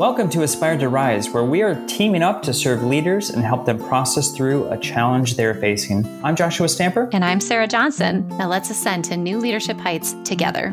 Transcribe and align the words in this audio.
Welcome 0.00 0.30
to 0.30 0.42
Aspire 0.44 0.78
to 0.78 0.88
Rise, 0.88 1.28
where 1.28 1.44
we 1.44 1.60
are 1.60 1.74
teaming 1.86 2.22
up 2.22 2.42
to 2.44 2.54
serve 2.54 2.82
leaders 2.82 3.28
and 3.28 3.44
help 3.44 3.66
them 3.66 3.78
process 3.78 4.30
through 4.30 4.66
a 4.70 4.78
challenge 4.78 5.36
they're 5.36 5.52
facing. 5.52 6.06
I'm 6.24 6.34
Joshua 6.34 6.70
Stamper. 6.70 7.10
And 7.12 7.22
I'm 7.22 7.38
Sarah 7.38 7.68
Johnson. 7.68 8.26
Now 8.38 8.48
let's 8.48 8.70
ascend 8.70 9.04
to 9.04 9.16
new 9.18 9.36
leadership 9.36 9.76
heights 9.76 10.16
together. 10.24 10.70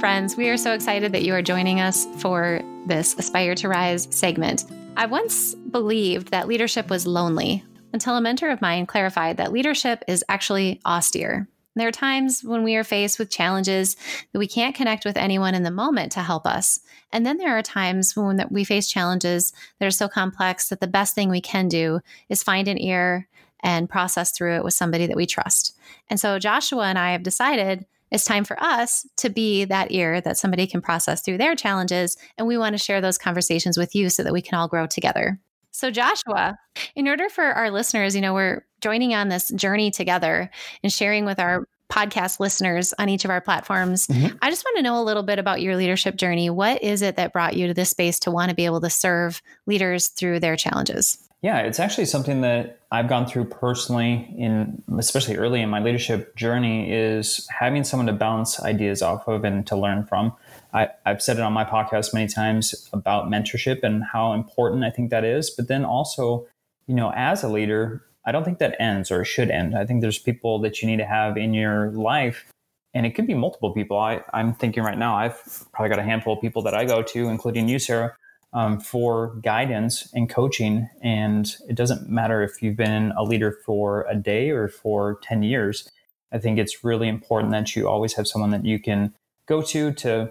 Friends, 0.00 0.34
we 0.34 0.48
are 0.48 0.56
so 0.56 0.72
excited 0.72 1.12
that 1.12 1.24
you 1.24 1.34
are 1.34 1.42
joining 1.42 1.78
us 1.78 2.06
for 2.16 2.62
this 2.86 3.14
Aspire 3.18 3.54
to 3.56 3.68
Rise 3.68 4.08
segment. 4.10 4.64
I 4.96 5.04
once 5.04 5.54
believed 5.54 6.28
that 6.28 6.48
leadership 6.48 6.88
was 6.88 7.06
lonely 7.06 7.62
until 7.92 8.16
a 8.16 8.22
mentor 8.22 8.48
of 8.48 8.62
mine 8.62 8.86
clarified 8.86 9.36
that 9.36 9.52
leadership 9.52 10.02
is 10.08 10.24
actually 10.30 10.80
austere. 10.86 11.46
There 11.78 11.88
are 11.88 11.92
times 11.92 12.42
when 12.42 12.62
we 12.62 12.76
are 12.76 12.84
faced 12.84 13.18
with 13.18 13.30
challenges 13.30 13.96
that 14.32 14.38
we 14.38 14.46
can't 14.46 14.74
connect 14.74 15.04
with 15.04 15.16
anyone 15.16 15.54
in 15.54 15.62
the 15.62 15.70
moment 15.70 16.12
to 16.12 16.20
help 16.20 16.46
us. 16.46 16.80
And 17.12 17.24
then 17.24 17.38
there 17.38 17.56
are 17.56 17.62
times 17.62 18.16
when 18.16 18.42
we 18.50 18.64
face 18.64 18.88
challenges 18.88 19.52
that 19.78 19.86
are 19.86 19.90
so 19.90 20.08
complex 20.08 20.68
that 20.68 20.80
the 20.80 20.86
best 20.86 21.14
thing 21.14 21.30
we 21.30 21.40
can 21.40 21.68
do 21.68 22.00
is 22.28 22.42
find 22.42 22.68
an 22.68 22.80
ear 22.80 23.28
and 23.60 23.88
process 23.88 24.30
through 24.30 24.56
it 24.56 24.64
with 24.64 24.74
somebody 24.74 25.06
that 25.06 25.16
we 25.16 25.26
trust. 25.26 25.76
And 26.10 26.20
so 26.20 26.38
Joshua 26.38 26.86
and 26.86 26.98
I 26.98 27.12
have 27.12 27.22
decided 27.22 27.86
it's 28.10 28.24
time 28.24 28.44
for 28.44 28.60
us 28.62 29.06
to 29.18 29.28
be 29.28 29.64
that 29.66 29.92
ear 29.92 30.20
that 30.20 30.38
somebody 30.38 30.66
can 30.66 30.80
process 30.80 31.22
through 31.22 31.38
their 31.38 31.54
challenges. 31.54 32.16
And 32.38 32.46
we 32.46 32.56
want 32.56 32.74
to 32.74 32.82
share 32.82 33.00
those 33.00 33.18
conversations 33.18 33.76
with 33.76 33.94
you 33.94 34.08
so 34.08 34.22
that 34.22 34.32
we 34.32 34.42
can 34.42 34.58
all 34.58 34.68
grow 34.68 34.86
together. 34.86 35.38
So, 35.70 35.90
Joshua, 35.90 36.58
in 36.96 37.06
order 37.06 37.28
for 37.28 37.44
our 37.44 37.70
listeners, 37.70 38.14
you 38.14 38.20
know, 38.20 38.34
we're 38.34 38.62
joining 38.80 39.14
on 39.14 39.28
this 39.28 39.48
journey 39.50 39.90
together 39.90 40.50
and 40.82 40.92
sharing 40.92 41.24
with 41.24 41.38
our 41.38 41.66
podcast 41.90 42.38
listeners 42.38 42.92
on 42.98 43.08
each 43.08 43.24
of 43.24 43.30
our 43.30 43.40
platforms. 43.40 44.06
Mm-hmm. 44.06 44.36
I 44.42 44.50
just 44.50 44.64
want 44.64 44.76
to 44.76 44.82
know 44.82 45.00
a 45.00 45.04
little 45.04 45.22
bit 45.22 45.38
about 45.38 45.62
your 45.62 45.76
leadership 45.76 46.16
journey. 46.16 46.50
What 46.50 46.82
is 46.82 47.02
it 47.02 47.16
that 47.16 47.32
brought 47.32 47.56
you 47.56 47.66
to 47.68 47.74
this 47.74 47.90
space 47.90 48.18
to 48.20 48.30
want 48.30 48.50
to 48.50 48.54
be 48.54 48.66
able 48.66 48.80
to 48.82 48.90
serve 48.90 49.42
leaders 49.66 50.08
through 50.08 50.40
their 50.40 50.56
challenges? 50.56 51.18
Yeah, 51.40 51.60
it's 51.60 51.78
actually 51.78 52.06
something 52.06 52.40
that 52.40 52.80
I've 52.90 53.08
gone 53.08 53.26
through 53.26 53.44
personally 53.44 54.34
in 54.36 54.82
especially 54.98 55.36
early 55.36 55.60
in 55.60 55.70
my 55.70 55.80
leadership 55.80 56.34
journey 56.34 56.92
is 56.92 57.46
having 57.48 57.84
someone 57.84 58.08
to 58.08 58.12
bounce 58.12 58.60
ideas 58.60 59.02
off 59.02 59.28
of 59.28 59.44
and 59.44 59.64
to 59.68 59.76
learn 59.76 60.04
from. 60.04 60.32
I, 60.72 60.88
have 61.06 61.22
said 61.22 61.38
it 61.38 61.42
on 61.42 61.52
my 61.52 61.64
podcast 61.64 62.12
many 62.12 62.26
times 62.26 62.88
about 62.92 63.30
mentorship 63.30 63.84
and 63.84 64.02
how 64.02 64.32
important 64.32 64.84
I 64.84 64.90
think 64.90 65.10
that 65.10 65.24
is. 65.24 65.48
But 65.50 65.68
then 65.68 65.84
also, 65.84 66.46
you 66.88 66.94
know, 66.94 67.12
as 67.14 67.44
a 67.44 67.48
leader, 67.48 68.02
I 68.28 68.32
don't 68.32 68.44
think 68.44 68.58
that 68.58 68.76
ends 68.78 69.10
or 69.10 69.24
should 69.24 69.50
end. 69.50 69.74
I 69.74 69.86
think 69.86 70.02
there's 70.02 70.18
people 70.18 70.58
that 70.58 70.82
you 70.82 70.86
need 70.86 70.98
to 70.98 71.06
have 71.06 71.38
in 71.38 71.54
your 71.54 71.90
life, 71.92 72.44
and 72.92 73.06
it 73.06 73.14
could 73.14 73.26
be 73.26 73.32
multiple 73.32 73.72
people. 73.72 73.98
I, 73.98 74.22
I'm 74.34 74.52
thinking 74.52 74.82
right 74.82 74.98
now, 74.98 75.16
I've 75.16 75.64
probably 75.72 75.88
got 75.88 75.98
a 75.98 76.02
handful 76.02 76.34
of 76.34 76.40
people 76.42 76.60
that 76.64 76.74
I 76.74 76.84
go 76.84 77.02
to, 77.02 77.28
including 77.30 77.70
you, 77.70 77.78
Sarah, 77.78 78.14
um, 78.52 78.80
for 78.80 79.34
guidance 79.42 80.10
and 80.12 80.28
coaching. 80.28 80.90
And 81.02 81.50
it 81.70 81.74
doesn't 81.74 82.10
matter 82.10 82.42
if 82.42 82.60
you've 82.60 82.76
been 82.76 83.12
a 83.16 83.22
leader 83.22 83.56
for 83.64 84.04
a 84.10 84.14
day 84.14 84.50
or 84.50 84.68
for 84.68 85.20
10 85.22 85.42
years. 85.42 85.88
I 86.30 86.36
think 86.36 86.58
it's 86.58 86.84
really 86.84 87.08
important 87.08 87.52
that 87.52 87.74
you 87.74 87.88
always 87.88 88.12
have 88.12 88.28
someone 88.28 88.50
that 88.50 88.66
you 88.66 88.78
can 88.78 89.14
go 89.46 89.62
to 89.62 89.92
to 89.92 90.30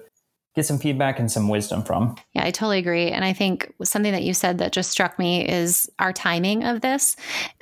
get 0.58 0.66
some 0.66 0.80
feedback 0.80 1.20
and 1.20 1.32
some 1.32 1.50
wisdom 1.50 1.84
from. 1.84 2.16
Yeah, 2.34 2.44
I 2.44 2.50
totally 2.50 2.80
agree. 2.80 3.12
And 3.12 3.24
I 3.24 3.32
think 3.32 3.72
something 3.84 4.12
that 4.12 4.24
you 4.24 4.34
said 4.34 4.58
that 4.58 4.72
just 4.72 4.90
struck 4.90 5.20
me 5.20 5.48
is 5.48 5.88
our 6.00 6.12
timing 6.12 6.64
of 6.64 6.82
this. 6.82 7.16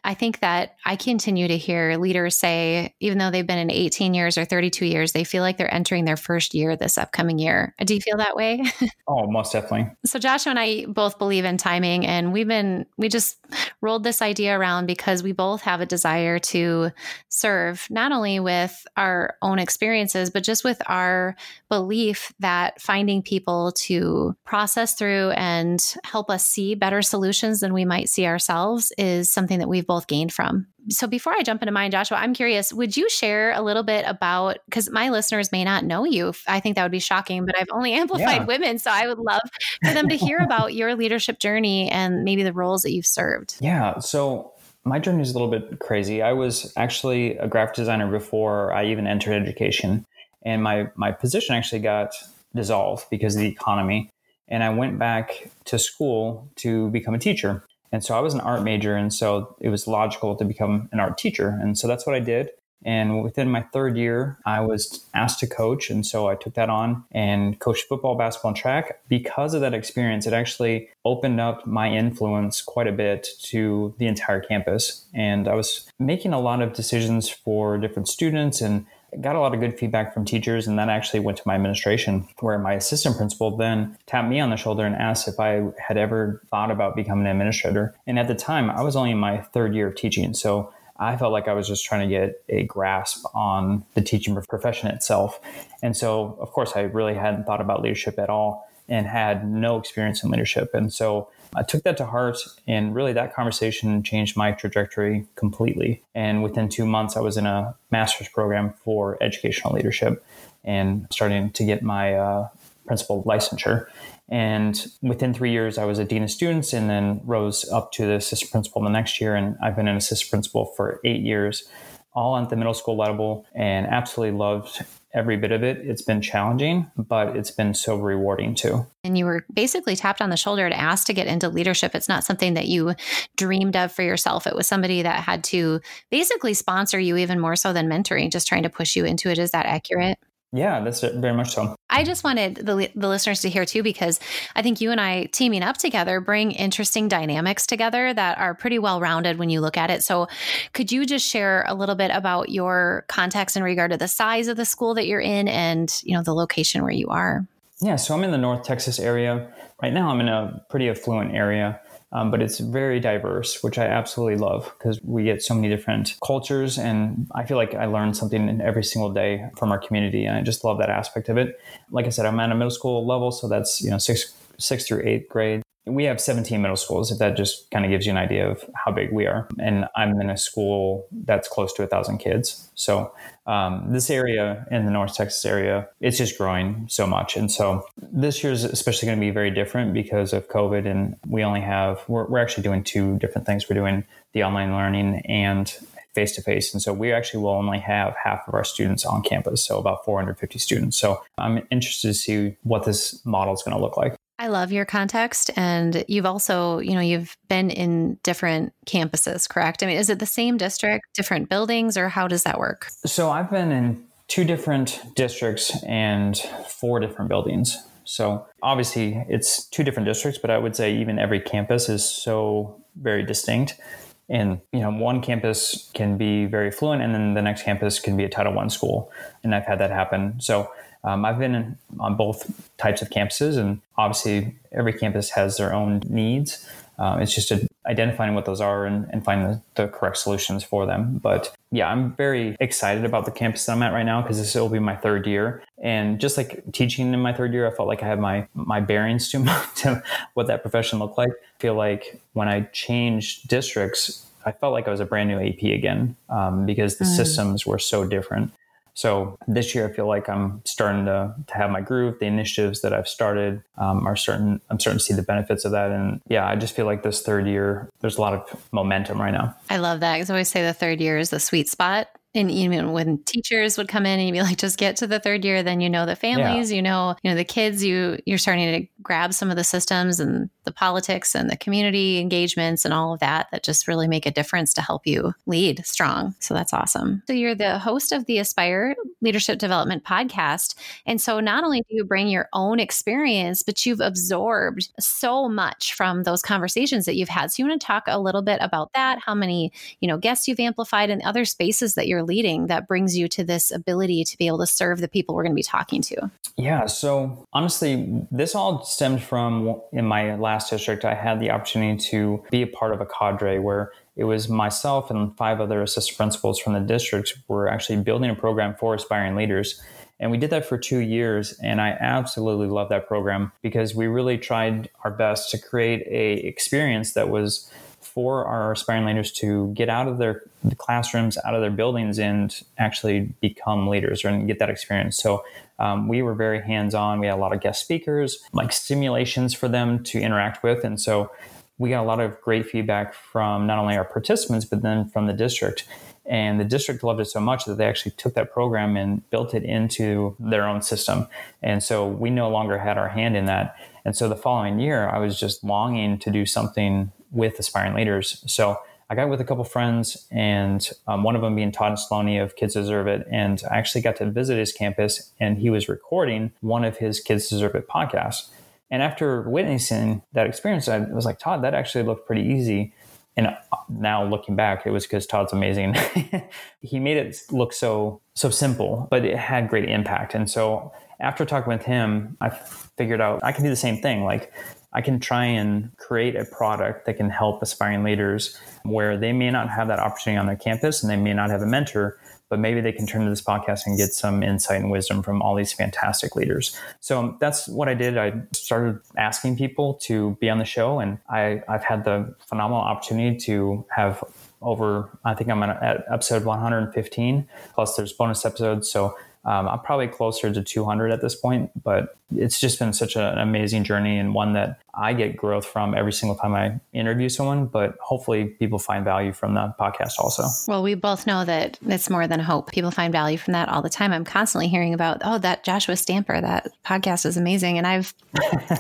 I 0.05 0.13
think 0.13 0.39
that 0.39 0.77
I 0.85 0.95
continue 0.95 1.47
to 1.49 1.57
hear 1.57 1.97
leaders 1.97 2.37
say, 2.37 2.93
even 3.01 3.17
though 3.17 3.31
they've 3.31 3.45
been 3.45 3.57
in 3.57 3.69
18 3.69 4.13
years 4.13 4.37
or 4.37 4.45
32 4.45 4.85
years, 4.85 5.11
they 5.11 5.25
feel 5.25 5.41
like 5.43 5.57
they're 5.57 5.73
entering 5.73 6.05
their 6.05 6.15
first 6.15 6.53
year 6.53 6.77
this 6.77 6.97
upcoming 6.97 7.37
year. 7.37 7.73
Do 7.83 7.95
you 7.95 7.99
feel 7.99 8.17
that 8.17 8.35
way? 8.35 8.63
oh, 9.07 9.27
most 9.29 9.51
definitely. 9.51 9.91
So 10.05 10.17
Joshua 10.17 10.51
and 10.51 10.59
I 10.59 10.85
both 10.85 11.17
believe 11.17 11.43
in 11.43 11.57
timing, 11.57 12.05
and 12.05 12.31
we've 12.31 12.47
been, 12.47 12.85
we 12.97 13.09
just 13.09 13.37
rolled 13.81 14.03
this 14.03 14.21
idea 14.21 14.57
around 14.57 14.85
because 14.85 15.21
we 15.21 15.33
both 15.33 15.61
have 15.63 15.81
a 15.81 15.85
desire 15.85 16.39
to 16.39 16.91
serve 17.27 17.87
not 17.89 18.11
only 18.11 18.39
with 18.39 18.85
our 18.95 19.35
own 19.41 19.59
experiences, 19.59 20.29
but 20.29 20.43
just 20.43 20.63
with 20.63 20.81
our 20.85 21.35
belief 21.67 22.31
that 22.39 22.79
finding 22.85 23.21
people 23.21 23.71
to 23.71 24.35
process 24.45 24.93
through 24.93 25.31
and 25.31 25.95
help 26.03 26.29
us 26.29 26.45
see 26.45 26.75
better 26.75 27.01
solutions 27.01 27.59
than 27.59 27.73
we 27.73 27.83
might 27.83 28.09
see 28.09 28.25
ourselves 28.25 28.93
is 28.97 29.31
something 29.31 29.59
that 29.59 29.67
we've 29.67 29.87
both 29.87 30.07
gained 30.07 30.31
from. 30.31 30.67
So 30.89 31.07
before 31.07 31.33
I 31.33 31.41
jump 31.41 31.63
into 31.63 31.71
mine, 31.71 31.89
Joshua, 31.89 32.17
I'm 32.17 32.35
curious, 32.35 32.71
would 32.71 32.95
you 32.95 33.09
share 33.09 33.53
a 33.53 33.61
little 33.61 33.81
bit 33.81 34.05
about 34.07 34.59
because 34.65 34.89
my 34.91 35.09
listeners 35.09 35.51
may 35.51 35.63
not 35.63 35.83
know 35.83 36.05
you. 36.05 36.33
I 36.47 36.59
think 36.59 36.75
that 36.75 36.83
would 36.83 36.91
be 36.91 36.99
shocking, 36.99 37.45
but 37.45 37.59
I've 37.59 37.67
only 37.71 37.93
amplified 38.01 38.41
yeah. 38.41 38.45
women. 38.45 38.77
So 38.77 38.91
I 38.91 39.07
would 39.07 39.17
love 39.17 39.41
for 39.83 39.93
them 39.93 40.09
to 40.09 40.15
hear 40.15 40.37
about 40.43 40.75
your 40.75 40.95
leadership 40.95 41.39
journey 41.39 41.89
and 41.89 42.23
maybe 42.23 42.43
the 42.43 42.53
roles 42.53 42.83
that 42.83 42.91
you've 42.91 43.07
served. 43.07 43.55
Yeah. 43.59 43.97
So 43.97 44.53
my 44.83 44.99
journey 44.99 45.23
is 45.23 45.31
a 45.31 45.33
little 45.33 45.49
bit 45.49 45.79
crazy. 45.79 46.21
I 46.21 46.33
was 46.33 46.71
actually 46.77 47.37
a 47.37 47.47
graphic 47.47 47.75
designer 47.75 48.09
before 48.09 48.71
I 48.71 48.85
even 48.85 49.07
entered 49.07 49.41
education. 49.41 50.05
And 50.43 50.61
my 50.61 50.89
my 50.95 51.11
position 51.11 51.55
actually 51.55 51.81
got 51.81 52.13
dissolved 52.55 53.05
because 53.09 53.35
of 53.35 53.41
the 53.41 53.47
economy. 53.47 54.09
And 54.47 54.63
I 54.63 54.69
went 54.69 54.97
back 54.97 55.49
to 55.65 55.77
school 55.79 56.49
to 56.57 56.89
become 56.89 57.13
a 57.13 57.19
teacher. 57.19 57.63
And 57.91 58.03
so 58.03 58.17
I 58.17 58.19
was 58.19 58.33
an 58.33 58.41
art 58.41 58.63
major, 58.63 58.95
and 58.95 59.13
so 59.13 59.55
it 59.61 59.69
was 59.69 59.87
logical 59.87 60.35
to 60.35 60.45
become 60.45 60.89
an 60.91 60.99
art 60.99 61.17
teacher. 61.17 61.57
And 61.61 61.77
so 61.77 61.87
that's 61.87 62.05
what 62.05 62.15
I 62.15 62.19
did. 62.19 62.49
And 62.83 63.23
within 63.23 63.49
my 63.49 63.61
third 63.73 63.97
year, 63.97 64.37
I 64.45 64.61
was 64.61 65.05
asked 65.15 65.39
to 65.39 65.47
coach. 65.47 65.89
And 65.89 66.05
so 66.05 66.27
I 66.27 66.35
took 66.35 66.53
that 66.53 66.69
on 66.69 67.03
and 67.11 67.59
coached 67.59 67.87
football, 67.87 68.15
basketball, 68.15 68.49
and 68.49 68.57
track. 68.57 68.99
Because 69.09 69.55
of 69.55 69.61
that 69.61 69.73
experience, 69.73 70.27
it 70.27 70.33
actually 70.33 70.89
opened 71.03 71.41
up 71.41 71.65
my 71.65 71.89
influence 71.89 72.61
quite 72.61 72.87
a 72.87 72.91
bit 72.91 73.27
to 73.43 73.95
the 73.97 74.05
entire 74.05 74.39
campus. 74.39 75.05
And 75.15 75.47
I 75.47 75.55
was 75.55 75.89
making 75.99 76.33
a 76.33 76.39
lot 76.39 76.61
of 76.61 76.73
decisions 76.73 77.27
for 77.27 77.77
different 77.79 78.07
students 78.07 78.61
and 78.61 78.85
got 79.21 79.35
a 79.35 79.39
lot 79.39 79.53
of 79.53 79.59
good 79.59 79.77
feedback 79.77 80.13
from 80.13 80.25
teachers 80.25 80.67
and 80.67 80.77
then 80.77 80.89
actually 80.89 81.19
went 81.19 81.37
to 81.37 81.43
my 81.45 81.55
administration 81.55 82.27
where 82.39 82.57
my 82.57 82.73
assistant 82.73 83.17
principal 83.17 83.55
then 83.55 83.97
tapped 84.05 84.29
me 84.29 84.39
on 84.39 84.49
the 84.49 84.55
shoulder 84.55 84.85
and 84.85 84.95
asked 84.95 85.27
if 85.27 85.39
I 85.39 85.63
had 85.79 85.97
ever 85.97 86.41
thought 86.49 86.71
about 86.71 86.95
becoming 86.95 87.25
an 87.25 87.31
administrator. 87.31 87.95
And 88.07 88.19
at 88.19 88.27
the 88.27 88.35
time, 88.35 88.69
I 88.69 88.81
was 88.81 88.95
only 88.95 89.11
in 89.11 89.17
my 89.17 89.37
third 89.37 89.73
year 89.75 89.87
of 89.87 89.95
teaching. 89.95 90.33
So 90.33 90.73
I 90.97 91.17
felt 91.17 91.33
like 91.33 91.47
I 91.47 91.53
was 91.53 91.67
just 91.67 91.85
trying 91.85 92.07
to 92.07 92.13
get 92.13 92.43
a 92.47 92.63
grasp 92.63 93.25
on 93.33 93.83
the 93.95 94.01
teaching 94.01 94.35
profession 94.47 94.89
itself. 94.89 95.39
And 95.81 95.95
so, 95.95 96.37
of 96.39 96.51
course, 96.51 96.73
I 96.75 96.81
really 96.81 97.15
hadn't 97.15 97.45
thought 97.45 97.61
about 97.61 97.81
leadership 97.81 98.17
at 98.17 98.29
all 98.29 98.64
and 98.87 99.07
had 99.07 99.47
no 99.47 99.77
experience 99.77 100.23
in 100.23 100.29
leadership. 100.29 100.73
And 100.73 100.93
so 100.93 101.29
I 101.55 101.63
took 101.63 101.83
that 101.83 101.97
to 101.97 102.05
heart, 102.05 102.37
and 102.67 102.93
really 102.93 103.13
that 103.13 103.33
conversation 103.33 104.03
changed 104.03 104.35
my 104.35 104.51
trajectory 104.51 105.25
completely. 105.35 106.03
And 106.13 106.43
within 106.43 106.69
two 106.69 106.85
months, 106.85 107.15
I 107.15 107.21
was 107.21 107.37
in 107.37 107.45
a 107.45 107.75
master's 107.91 108.27
program 108.27 108.73
for 108.83 109.17
educational 109.21 109.73
leadership 109.73 110.23
and 110.63 111.07
starting 111.11 111.51
to 111.51 111.63
get 111.63 111.81
my 111.81 112.13
uh, 112.15 112.49
principal 112.85 113.23
licensure. 113.23 113.87
And 114.27 114.87
within 115.01 115.33
three 115.33 115.51
years, 115.51 115.77
I 115.77 115.85
was 115.85 115.99
a 115.99 116.03
dean 116.03 116.23
of 116.23 116.31
students 116.31 116.73
and 116.73 116.89
then 116.89 117.21
rose 117.23 117.69
up 117.71 117.91
to 117.93 118.05
the 118.05 118.15
assistant 118.15 118.51
principal 118.51 118.81
the 118.81 118.89
next 118.89 119.21
year. 119.21 119.35
And 119.35 119.55
I've 119.61 119.75
been 119.75 119.87
an 119.87 119.97
assistant 119.97 120.31
principal 120.31 120.65
for 120.65 120.99
eight 121.05 121.21
years, 121.21 121.67
all 122.15 122.37
at 122.37 122.49
the 122.49 122.55
middle 122.55 122.73
school 122.73 122.97
level, 122.97 123.45
and 123.53 123.85
absolutely 123.85 124.37
loved 124.37 124.83
every 125.13 125.37
bit 125.37 125.51
of 125.51 125.63
it. 125.63 125.77
It's 125.77 126.01
been 126.01 126.21
challenging, 126.21 126.91
but 126.97 127.37
it's 127.37 127.51
been 127.51 127.73
so 127.73 127.95
rewarding 127.95 128.53
too. 128.53 128.85
And 129.03 129.17
you 129.17 129.25
were 129.25 129.45
basically 129.53 129.95
tapped 129.95 130.21
on 130.21 130.29
the 130.29 130.37
shoulder 130.37 130.69
to 130.69 130.77
ask 130.77 131.07
to 131.07 131.13
get 131.13 131.27
into 131.27 131.47
leadership. 131.47 131.95
It's 131.95 132.09
not 132.09 132.25
something 132.25 132.53
that 132.55 132.67
you 132.67 132.95
dreamed 133.37 133.77
of 133.77 133.93
for 133.93 134.03
yourself. 134.03 134.45
It 134.45 134.55
was 134.55 134.67
somebody 134.67 135.01
that 135.03 135.23
had 135.23 135.43
to 135.45 135.79
basically 136.11 136.53
sponsor 136.53 136.99
you 136.99 137.15
even 137.15 137.39
more 137.39 137.55
so 137.55 137.71
than 137.71 137.87
mentoring, 137.87 138.31
just 138.31 138.47
trying 138.47 138.63
to 138.63 138.69
push 138.69 138.95
you 138.95 139.05
into 139.05 139.29
it. 139.29 139.37
Is 139.37 139.51
that 139.51 139.65
accurate? 139.65 140.19
Yeah, 140.51 140.83
that's 140.83 141.01
very 141.01 141.33
much 141.33 141.53
so. 141.53 141.75
I 141.89 142.03
just 142.03 142.23
wanted 142.23 142.55
the, 142.55 142.89
the 142.95 143.07
listeners 143.07 143.41
to 143.41 143.49
hear 143.49 143.65
too, 143.65 143.83
because 143.83 144.19
I 144.55 144.61
think 144.61 144.79
you 144.79 144.91
and 144.91 145.01
I 145.01 145.25
teaming 145.25 145.63
up 145.63 145.77
together 145.77 146.21
bring 146.21 146.51
interesting 146.51 147.07
dynamics 147.07 147.67
together 147.67 148.13
that 148.13 148.37
are 148.37 148.53
pretty 148.53 148.79
well 148.79 149.01
rounded 149.01 149.37
when 149.37 149.49
you 149.49 149.59
look 149.59 149.77
at 149.77 149.89
it. 149.89 150.03
So, 150.03 150.27
could 150.73 150.91
you 150.91 151.05
just 151.05 151.27
share 151.27 151.65
a 151.67 151.73
little 151.73 151.95
bit 151.95 152.11
about 152.13 152.49
your 152.49 153.05
context 153.07 153.57
in 153.57 153.63
regard 153.63 153.91
to 153.91 153.97
the 153.97 154.07
size 154.07 154.47
of 154.47 154.57
the 154.57 154.65
school 154.65 154.93
that 154.95 155.07
you're 155.07 155.19
in 155.19 155.47
and 155.47 155.91
you 156.03 156.15
know 156.15 156.23
the 156.23 156.33
location 156.33 156.83
where 156.83 156.91
you 156.91 157.07
are? 157.07 157.45
Yeah, 157.81 157.97
so 157.97 158.13
I'm 158.13 158.23
in 158.23 158.31
the 158.31 158.37
North 158.37 158.63
Texas 158.63 158.99
area. 158.99 159.51
Right 159.81 159.91
now, 159.91 160.09
I'm 160.09 160.21
in 160.21 160.29
a 160.29 160.63
pretty 160.69 160.89
affluent 160.89 161.35
area 161.35 161.81
um, 162.11 162.31
but 162.31 162.41
it's 162.41 162.59
very 162.59 162.99
diverse, 162.99 163.61
which 163.63 163.77
I 163.77 163.85
absolutely 163.85 164.37
love 164.37 164.73
because 164.77 164.99
we 165.03 165.23
get 165.23 165.41
so 165.41 165.53
many 165.53 165.69
different 165.69 166.15
cultures. 166.25 166.77
And 166.77 167.27
I 167.35 167.45
feel 167.45 167.57
like 167.57 167.73
I 167.73 167.85
learn 167.85 168.13
something 168.13 168.61
every 168.61 168.83
single 168.83 169.11
day 169.11 169.49
from 169.57 169.71
our 169.71 169.79
community. 169.79 170.25
And 170.25 170.37
I 170.37 170.41
just 170.41 170.63
love 170.63 170.77
that 170.77 170.89
aspect 170.89 171.29
of 171.29 171.37
it. 171.37 171.59
Like 171.91 172.05
I 172.05 172.09
said, 172.09 172.25
I'm 172.25 172.39
at 172.39 172.51
a 172.51 172.55
middle 172.55 172.71
school 172.71 173.05
level, 173.05 173.31
so 173.31 173.47
that's, 173.47 173.81
you 173.81 173.89
know, 173.89 173.97
sixth, 173.97 174.33
sixth 174.59 174.87
through 174.87 175.03
eighth 175.05 175.27
grade. 175.27 175.64
We 175.85 176.03
have 176.05 176.19
17 176.19 176.61
middle 176.61 176.75
schools, 176.75 177.11
if 177.11 177.19
that 177.19 177.37
just 177.37 177.69
kind 177.69 177.85
of 177.85 177.91
gives 177.91 178.05
you 178.05 178.11
an 178.11 178.17
idea 178.17 178.49
of 178.49 178.63
how 178.73 178.91
big 178.91 179.11
we 179.11 179.27
are. 179.27 179.47
And 179.59 179.85
I'm 179.95 180.19
in 180.19 180.29
a 180.29 180.37
school 180.37 181.07
that's 181.11 181.47
close 181.47 181.73
to 181.73 181.83
a 181.83 181.87
thousand 181.87 182.17
kids. 182.17 182.69
So 182.75 183.13
um, 183.45 183.85
this 183.91 184.09
area 184.09 184.65
in 184.71 184.85
the 184.85 184.91
North 184.91 185.15
Texas 185.15 185.45
area, 185.45 185.87
it's 186.01 186.17
just 186.17 186.37
growing 186.37 186.87
so 186.89 187.05
much. 187.05 187.37
And 187.37 187.51
so 187.51 187.85
this 187.97 188.43
year 188.43 188.51
is 188.51 188.63
especially 188.63 189.07
going 189.07 189.19
to 189.19 189.25
be 189.25 189.31
very 189.31 189.51
different 189.51 189.93
because 189.93 190.33
of 190.33 190.47
COVID. 190.47 190.89
And 190.89 191.17
we 191.27 191.43
only 191.43 191.61
have, 191.61 192.03
we're, 192.07 192.25
we're 192.25 192.39
actually 192.39 192.63
doing 192.63 192.83
two 192.83 193.19
different 193.19 193.45
things. 193.45 193.69
We're 193.69 193.75
doing 193.75 194.05
the 194.33 194.43
online 194.43 194.73
learning 194.73 195.21
and 195.27 195.71
face 196.15 196.31
to 196.31 196.41
face. 196.41 196.73
And 196.73 196.81
so 196.81 196.93
we 196.93 197.11
actually 197.11 197.43
will 197.43 197.51
only 197.51 197.79
have 197.79 198.15
half 198.15 198.47
of 198.47 198.53
our 198.53 198.63
students 198.63 199.05
on 199.05 199.21
campus, 199.21 199.63
so 199.63 199.77
about 199.77 200.05
450 200.05 200.57
students. 200.57 200.97
So 200.97 201.21
I'm 201.37 201.67
interested 201.69 202.07
to 202.07 202.13
see 202.13 202.55
what 202.63 202.85
this 202.85 203.23
model 203.25 203.53
is 203.53 203.61
going 203.61 203.75
to 203.75 203.81
look 203.81 203.97
like. 203.97 204.14
I 204.37 204.47
love 204.47 204.71
your 204.71 204.85
context. 204.85 205.49
And 205.55 206.03
you've 206.07 206.25
also, 206.25 206.79
you 206.79 206.93
know, 206.93 206.99
you've 206.99 207.37
been 207.47 207.69
in 207.69 208.19
different 208.23 208.73
campuses, 208.85 209.47
correct? 209.47 209.81
I 209.81 209.85
mean, 209.85 209.97
is 209.97 210.09
it 210.09 210.19
the 210.19 210.25
same 210.25 210.57
district, 210.57 211.05
different 211.13 211.49
buildings, 211.49 211.97
or 211.97 212.09
how 212.09 212.27
does 212.27 212.43
that 212.43 212.59
work? 212.59 212.87
So 213.05 213.29
I've 213.29 213.49
been 213.49 213.71
in 213.71 214.05
two 214.27 214.43
different 214.43 214.99
districts 215.15 215.83
and 215.83 216.37
four 216.67 216.99
different 216.99 217.29
buildings. 217.29 217.77
So 218.03 218.45
obviously 218.61 219.25
it's 219.29 219.65
two 219.67 219.83
different 219.83 220.07
districts, 220.07 220.39
but 220.39 220.49
I 220.51 220.57
would 220.57 220.75
say 220.75 220.95
even 220.97 221.17
every 221.17 221.39
campus 221.39 221.89
is 221.89 222.03
so 222.07 222.81
very 222.95 223.23
distinct. 223.23 223.79
And 224.27 224.61
you 224.73 224.79
know, 224.79 224.91
one 224.91 225.21
campus 225.21 225.91
can 225.93 226.17
be 226.17 226.45
very 226.45 226.71
fluent, 226.71 227.03
and 227.03 227.13
then 227.13 227.35
the 227.35 227.41
next 227.43 227.61
campus 227.61 227.99
can 227.99 228.17
be 228.17 228.23
a 228.23 228.29
Title 228.29 228.53
One 228.53 228.71
school. 228.71 229.11
And 229.43 229.53
I've 229.53 229.65
had 229.65 229.79
that 229.79 229.91
happen. 229.91 230.39
So 230.39 230.71
um, 231.05 231.23
I've 231.23 231.39
been 231.39 231.55
in, 231.55 231.77
on 231.99 232.15
both 232.15 232.69
types 232.77 233.01
of 233.01 233.09
campuses, 233.09 233.57
and 233.57 233.79
obviously 233.97 234.55
every 234.71 234.93
campus 234.93 235.29
has 235.31 235.57
their 235.57 235.73
own 235.73 236.01
needs. 236.09 236.67
Uh, 236.97 237.17
it's 237.21 237.35
just 237.35 237.51
a, 237.51 237.67
identifying 237.85 238.33
what 238.33 238.45
those 238.45 238.61
are 238.61 238.85
and, 238.85 239.07
and 239.11 239.23
finding 239.23 239.47
the, 239.49 239.61
the, 239.75 239.87
correct 239.87 240.17
solutions 240.17 240.63
for 240.63 240.85
them. 240.85 241.19
But 241.21 241.53
yeah, 241.71 241.89
I'm 241.89 242.13
very 242.13 242.55
excited 242.59 243.03
about 243.03 243.25
the 243.25 243.31
campus 243.31 243.65
that 243.65 243.73
I'm 243.73 243.83
at 243.83 243.91
right 243.91 244.05
now 244.05 244.21
because 244.21 244.37
this 244.37 244.55
will 244.55 244.69
be 244.69 244.79
my 244.79 244.95
third 244.95 245.27
year. 245.27 245.61
And 245.83 246.19
just 246.19 246.37
like 246.37 246.63
teaching 246.71 247.13
in 247.13 247.19
my 247.19 247.33
third 247.33 247.53
year, 247.53 247.67
I 247.67 247.75
felt 247.75 247.89
like 247.89 248.01
I 248.01 248.07
had 248.07 248.19
my 248.19 248.47
my 248.53 248.79
bearings 248.79 249.29
to, 249.31 249.43
to 249.75 250.01
what 250.35 250.47
that 250.47 250.61
profession 250.61 250.99
looked 250.99 251.17
like. 251.17 251.31
I 251.31 251.61
feel 251.61 251.75
like 251.75 252.21
when 252.33 252.47
I 252.47 252.61
changed 252.71 253.49
districts, 253.49 254.25
I 254.45 254.53
felt 254.53 254.71
like 254.71 254.87
I 254.87 254.91
was 254.91 255.01
a 255.01 255.05
brand 255.05 255.29
new 255.29 255.39
AP 255.39 255.63
again 255.63 256.15
um, 256.29 256.65
because 256.65 256.97
the 256.97 257.05
mm. 257.05 257.15
systems 257.15 257.65
were 257.65 257.79
so 257.79 258.07
different. 258.07 258.53
So 258.95 259.37
this 259.47 259.75
year, 259.75 259.87
I 259.87 259.93
feel 259.93 260.07
like 260.07 260.27
I'm 260.29 260.61
starting 260.65 261.05
to, 261.05 261.35
to 261.47 261.53
have 261.53 261.69
my 261.69 261.81
groove. 261.81 262.19
The 262.19 262.25
initiatives 262.25 262.81
that 262.81 262.93
I've 262.93 263.07
started 263.07 263.61
um, 263.77 264.07
are 264.07 264.15
certain. 264.15 264.61
I'm 264.69 264.79
starting 264.79 264.99
to 264.99 265.03
see 265.03 265.13
the 265.13 265.21
benefits 265.21 265.65
of 265.65 265.71
that, 265.73 265.91
and 265.91 266.21
yeah, 266.27 266.47
I 266.47 266.55
just 266.55 266.75
feel 266.75 266.85
like 266.85 267.03
this 267.03 267.21
third 267.21 267.45
year, 267.45 267.89
there's 267.99 268.17
a 268.17 268.21
lot 268.21 268.33
of 268.33 268.67
momentum 268.71 269.21
right 269.21 269.33
now. 269.33 269.55
I 269.69 269.77
love 269.77 269.99
that 269.99 270.15
because 270.15 270.29
I 270.29 270.33
always 270.33 270.49
say 270.49 270.63
the 270.63 270.73
third 270.73 271.01
year 271.01 271.17
is 271.17 271.29
the 271.29 271.39
sweet 271.39 271.69
spot 271.69 272.07
and 272.35 272.51
even 272.51 272.91
when 272.91 273.17
teachers 273.23 273.77
would 273.77 273.87
come 273.87 274.05
in 274.05 274.19
and 274.19 274.27
you'd 274.27 274.33
be 274.33 274.41
like 274.41 274.57
just 274.57 274.77
get 274.77 274.97
to 274.97 275.07
the 275.07 275.19
third 275.19 275.43
year 275.43 275.63
then 275.63 275.81
you 275.81 275.89
know 275.89 276.05
the 276.05 276.15
families 276.15 276.69
yeah. 276.69 276.75
you 276.75 276.81
know 276.81 277.15
you 277.23 277.31
know 277.31 277.35
the 277.35 277.45
kids 277.45 277.83
you 277.83 278.19
you're 278.25 278.37
starting 278.37 278.81
to 278.81 278.87
grab 279.01 279.33
some 279.33 279.49
of 279.49 279.55
the 279.55 279.63
systems 279.63 280.19
and 280.19 280.49
the 280.65 280.71
politics 280.71 281.35
and 281.35 281.49
the 281.49 281.57
community 281.57 282.19
engagements 282.19 282.85
and 282.85 282.93
all 282.93 283.13
of 283.13 283.19
that 283.19 283.47
that 283.51 283.63
just 283.63 283.87
really 283.87 284.07
make 284.07 284.25
a 284.25 284.31
difference 284.31 284.73
to 284.73 284.81
help 284.81 285.05
you 285.07 285.33
lead 285.45 285.85
strong 285.85 286.35
so 286.39 286.53
that's 286.53 286.73
awesome 286.73 287.23
so 287.27 287.33
you're 287.33 287.55
the 287.55 287.79
host 287.79 288.11
of 288.11 288.25
the 288.25 288.37
aspire 288.37 288.95
leadership 289.21 289.57
development 289.57 290.03
podcast 290.03 290.75
and 291.05 291.21
so 291.21 291.39
not 291.39 291.63
only 291.63 291.81
do 291.81 291.95
you 291.95 292.03
bring 292.03 292.27
your 292.27 292.49
own 292.53 292.79
experience 292.79 293.63
but 293.63 293.85
you've 293.85 294.01
absorbed 294.01 294.89
so 294.99 295.47
much 295.47 295.93
from 295.93 296.23
those 296.23 296.41
conversations 296.41 297.05
that 297.05 297.15
you've 297.15 297.29
had 297.29 297.51
so 297.51 297.61
you 297.61 297.67
want 297.67 297.79
to 297.79 297.85
talk 297.85 298.03
a 298.07 298.19
little 298.19 298.41
bit 298.41 298.57
about 298.61 298.91
that 298.93 299.19
how 299.19 299.33
many 299.33 299.71
you 300.01 300.07
know 300.07 300.17
guests 300.17 300.47
you've 300.47 300.59
amplified 300.59 301.09
in 301.09 301.21
other 301.23 301.45
spaces 301.45 301.95
that 301.95 302.07
you're 302.07 302.23
leading 302.23 302.67
that 302.67 302.87
brings 302.87 303.17
you 303.17 303.27
to 303.29 303.43
this 303.43 303.71
ability 303.71 304.23
to 304.23 304.37
be 304.37 304.47
able 304.47 304.59
to 304.59 304.67
serve 304.67 304.99
the 304.99 305.07
people 305.07 305.35
we're 305.35 305.43
going 305.43 305.51
to 305.51 305.55
be 305.55 305.63
talking 305.63 306.01
to? 306.01 306.31
Yeah. 306.57 306.85
So 306.85 307.47
honestly, 307.53 308.25
this 308.31 308.55
all 308.55 308.83
stemmed 308.83 309.21
from 309.21 309.81
in 309.91 310.05
my 310.05 310.35
last 310.35 310.54
district, 310.63 311.05
I 311.05 311.13
had 311.13 311.39
the 311.39 311.51
opportunity 311.51 312.01
to 312.09 312.43
be 312.51 312.61
a 312.61 312.67
part 312.67 312.93
of 312.93 313.01
a 313.01 313.05
cadre 313.05 313.59
where 313.59 313.91
it 314.15 314.23
was 314.23 314.47
myself 314.47 315.11
and 315.11 315.35
five 315.37 315.59
other 315.59 315.81
assistant 315.81 316.17
principals 316.17 316.59
from 316.59 316.73
the 316.73 316.79
district 316.79 317.37
were 317.47 317.67
actually 317.67 318.01
building 318.01 318.29
a 318.29 318.35
program 318.35 318.75
for 318.75 318.95
aspiring 318.95 319.35
leaders. 319.35 319.81
And 320.19 320.31
we 320.31 320.37
did 320.37 320.49
that 320.51 320.65
for 320.65 320.77
two 320.77 320.99
years. 320.99 321.59
And 321.61 321.81
I 321.81 321.89
absolutely 321.99 322.67
love 322.67 322.89
that 322.89 323.07
program 323.07 323.51
because 323.61 323.93
we 323.93 324.07
really 324.07 324.37
tried 324.37 324.89
our 325.03 325.11
best 325.11 325.51
to 325.51 325.57
create 325.57 326.07
a 326.07 326.45
experience 326.47 327.13
that 327.13 327.29
was 327.29 327.69
for 328.15 328.45
our 328.45 328.71
aspiring 328.71 329.05
leaders 329.05 329.29
to 329.29 329.71
get 329.73 329.89
out 329.89 330.07
of 330.07 330.17
their 330.17 330.41
classrooms, 330.77 331.37
out 331.45 331.53
of 331.53 331.61
their 331.61 331.69
buildings, 331.69 332.17
and 332.17 332.63
actually 332.77 333.33
become 333.41 333.87
leaders 333.87 334.23
and 334.23 334.47
get 334.47 334.57
that 334.57 334.69
experience. 334.69 335.17
So 335.17 335.43
um, 335.79 336.07
we 336.07 336.21
were 336.21 336.33
very 336.33 336.61
hands 336.61 336.95
on. 336.95 337.19
We 337.19 337.27
had 337.27 337.35
a 337.35 337.41
lot 337.41 337.53
of 337.53 337.59
guest 337.59 337.81
speakers, 337.81 338.39
like 338.53 338.71
simulations 338.71 339.53
for 339.53 339.67
them 339.67 340.01
to 340.05 340.19
interact 340.19 340.63
with. 340.63 340.85
And 340.85 340.99
so 340.99 341.29
we 341.77 341.89
got 341.89 342.03
a 342.03 342.07
lot 342.07 342.21
of 342.21 342.39
great 342.41 342.65
feedback 342.65 343.13
from 343.13 343.67
not 343.67 343.79
only 343.79 343.97
our 343.97 344.05
participants, 344.05 344.65
but 344.65 344.81
then 344.81 345.09
from 345.09 345.27
the 345.27 345.33
district. 345.33 345.85
And 346.25 346.57
the 346.59 346.63
district 346.63 347.03
loved 347.03 347.19
it 347.19 347.25
so 347.25 347.41
much 347.41 347.65
that 347.65 347.77
they 347.77 347.85
actually 347.85 348.13
took 348.13 348.33
that 348.35 348.51
program 348.51 348.95
and 348.95 349.29
built 349.29 349.53
it 349.53 349.63
into 349.63 350.37
their 350.39 350.65
own 350.67 350.81
system. 350.81 351.27
And 351.61 351.83
so 351.83 352.07
we 352.07 352.29
no 352.29 352.49
longer 352.49 352.79
had 352.79 352.97
our 352.97 353.09
hand 353.09 353.35
in 353.35 353.45
that. 353.45 353.75
And 354.05 354.15
so 354.15 354.29
the 354.29 354.35
following 354.35 354.79
year, 354.79 355.09
I 355.09 355.19
was 355.19 355.39
just 355.39 355.63
longing 355.63 356.17
to 356.19 356.31
do 356.31 356.45
something 356.45 357.11
with 357.31 357.59
aspiring 357.59 357.93
leaders. 357.93 358.43
So 358.47 358.79
I 359.09 359.15
got 359.15 359.29
with 359.29 359.39
a 359.39 359.43
couple 359.43 359.63
friends, 359.63 360.25
and 360.31 360.89
um, 361.07 361.23
one 361.23 361.35
of 361.35 361.41
them 361.41 361.55
being 361.55 361.71
Todd 361.71 361.93
Nesloney 361.93 362.41
of 362.41 362.55
Kids 362.55 362.73
Deserve 362.73 363.07
It. 363.07 363.27
And 363.31 363.61
I 363.69 363.77
actually 363.77 364.01
got 364.01 364.15
to 364.17 364.31
visit 364.31 364.57
his 364.57 364.71
campus, 364.71 365.31
and 365.39 365.59
he 365.59 365.69
was 365.69 365.87
recording 365.87 366.51
one 366.61 366.83
of 366.83 366.97
his 366.97 367.19
Kids 367.19 367.47
Deserve 367.47 367.75
It 367.75 367.87
podcasts. 367.87 368.49
And 368.89 369.03
after 369.03 369.43
witnessing 369.43 370.23
that 370.33 370.47
experience, 370.47 370.87
I 370.87 370.99
was 370.99 371.25
like, 371.25 371.37
Todd, 371.37 371.63
that 371.63 371.73
actually 371.73 372.03
looked 372.03 372.25
pretty 372.25 372.43
easy. 372.43 372.93
And 373.37 373.47
uh, 373.47 373.55
now 373.89 374.23
looking 374.23 374.55
back, 374.55 374.87
it 374.87 374.91
was 374.91 375.05
because 375.05 375.27
Todd's 375.27 375.53
amazing. 375.53 375.95
he 376.79 376.99
made 376.99 377.17
it 377.17 377.37
look 377.51 377.73
so 377.73 378.21
so 378.33 378.49
simple, 378.49 379.07
but 379.11 379.25
it 379.25 379.37
had 379.37 379.69
great 379.69 379.89
impact. 379.89 380.33
And 380.33 380.49
so 380.49 380.91
after 381.19 381.45
talking 381.45 381.71
with 381.71 381.83
him, 381.83 382.37
I 382.41 382.49
figured 382.49 383.21
out 383.21 383.43
I 383.43 383.51
can 383.51 383.63
do 383.63 383.69
the 383.69 383.75
same 383.75 384.01
thing. 384.01 384.23
Like 384.23 384.53
I 384.95 385.01
can 385.01 385.19
try 385.19 385.43
and 385.43 385.95
create 385.97 386.37
a 386.37 386.45
product 386.45 387.05
that 387.05 387.17
can 387.17 387.29
help 387.29 387.61
aspiring 387.61 388.03
leaders 388.03 388.57
where 388.83 389.17
they 389.17 389.33
may 389.33 389.51
not 389.51 389.69
have 389.69 389.89
that 389.89 389.99
opportunity 389.99 390.39
on 390.39 390.45
their 390.45 390.55
campus 390.55 391.03
and 391.03 391.11
they 391.11 391.17
may 391.17 391.33
not 391.33 391.49
have 391.49 391.61
a 391.61 391.65
mentor, 391.65 392.17
but 392.49 392.59
maybe 392.59 392.79
they 392.79 392.93
can 392.93 393.05
turn 393.05 393.25
to 393.25 393.29
this 393.29 393.41
podcast 393.41 393.81
and 393.85 393.97
get 393.97 394.13
some 394.13 394.41
insight 394.41 394.79
and 394.79 394.89
wisdom 394.89 395.21
from 395.21 395.41
all 395.41 395.53
these 395.53 395.73
fantastic 395.73 396.37
leaders. 396.37 396.79
So 397.01 397.19
um, 397.19 397.37
that's 397.41 397.67
what 397.67 397.89
I 397.89 397.93
did. 397.93 398.17
I 398.17 398.41
started 398.53 399.01
asking 399.17 399.57
people 399.57 399.95
to 400.03 400.37
be 400.39 400.49
on 400.49 400.59
the 400.59 400.65
show, 400.65 400.99
and 400.99 401.19
I, 401.29 401.61
I've 401.67 401.83
had 401.83 402.05
the 402.05 402.33
phenomenal 402.47 402.81
opportunity 402.81 403.37
to 403.39 403.85
have 403.93 404.23
over, 404.61 405.09
I 405.25 405.33
think 405.33 405.49
I'm 405.49 405.61
at 405.61 406.05
episode 406.09 406.45
115, 406.45 407.49
plus 407.73 407.97
there's 407.97 408.13
bonus 408.13 408.45
episodes. 408.45 408.89
So 408.89 409.17
um, 409.45 409.67
I'm 409.67 409.79
probably 409.79 410.07
closer 410.07 410.51
to 410.51 410.63
200 410.63 411.11
at 411.11 411.21
this 411.21 411.35
point, 411.35 411.71
but 411.83 412.17
it's 412.35 412.59
just 412.59 412.79
been 412.79 412.93
such 412.93 413.15
an 413.15 413.37
amazing 413.37 413.83
journey 413.83 414.17
and 414.17 414.33
one 414.33 414.53
that 414.53 414.79
I 414.95 415.13
get 415.13 415.37
growth 415.37 415.65
from 415.65 415.93
every 415.93 416.13
single 416.13 416.35
time 416.35 416.55
I 416.55 416.79
interview 416.93 417.29
someone. 417.29 417.67
But 417.67 417.95
hopefully, 418.01 418.45
people 418.45 418.79
find 418.79 419.05
value 419.05 419.33
from 419.33 419.53
the 419.53 419.73
podcast 419.79 420.13
also. 420.17 420.45
Well, 420.67 420.81
we 420.81 420.95
both 420.95 421.27
know 421.27 421.45
that 421.45 421.77
it's 421.85 422.09
more 422.09 422.27
than 422.27 422.39
hope. 422.39 422.71
People 422.71 422.89
find 422.89 423.11
value 423.11 423.37
from 423.37 423.51
that 423.53 423.69
all 423.69 423.83
the 423.83 423.89
time. 423.89 424.11
I'm 424.11 424.25
constantly 424.25 424.67
hearing 424.67 424.95
about, 424.95 425.21
oh, 425.23 425.37
that 425.37 425.63
Joshua 425.63 425.95
Stamper, 425.95 426.41
that 426.41 426.67
podcast 426.83 427.27
is 427.27 427.37
amazing, 427.37 427.77
and 427.77 427.85
I've 427.85 428.15